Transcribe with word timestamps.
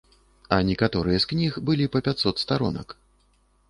А 0.57 0.57
некаторыя 0.69 1.21
з 1.25 1.29
кніг 1.33 1.61
былі 1.69 1.89
па 1.97 2.05
пяцьсот 2.09 2.45
старонак. 2.49 3.01